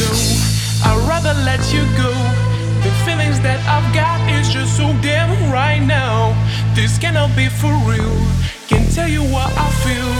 know. 0.00 0.16
I'd 0.84 1.08
rather 1.08 1.34
let 1.44 1.60
you 1.72 1.82
go. 1.96 2.12
The 2.84 2.92
feelings 3.06 3.40
that 3.40 3.60
I've 3.64 3.88
got 3.94 4.20
is 4.36 4.48
just 4.48 4.76
so 4.76 4.92
damn 5.00 5.30
right 5.50 5.80
now. 5.80 6.34
This 6.74 6.98
cannot 6.98 7.34
be 7.36 7.48
for 7.48 7.72
real. 7.88 8.16
Can't 8.68 8.90
tell 8.92 9.08
you 9.08 9.22
what 9.22 9.50
I 9.56 9.68
feel. 9.84 10.12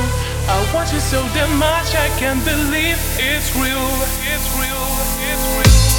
I 0.47 0.57
want 0.75 0.93
you 0.93 1.01
so 1.01 1.23
damn 1.35 1.59
much 1.59 1.95
I 1.95 2.09
can't 2.21 2.43
believe 2.45 2.99
it's 3.19 3.55
real. 3.57 3.89
It's 4.33 4.49
real, 4.57 4.85
it's 5.31 5.45
real. 5.59 5.94